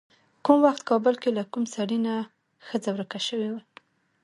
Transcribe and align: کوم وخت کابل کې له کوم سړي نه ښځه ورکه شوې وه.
کوم 0.45 0.59
وخت 0.65 0.81
کابل 0.89 1.15
کې 1.21 1.29
له 1.37 1.43
کوم 1.51 1.63
سړي 1.75 1.97
نه 2.05 2.15
ښځه 2.67 2.89
ورکه 2.93 3.19
شوې 3.27 3.49
وه. 3.53 3.61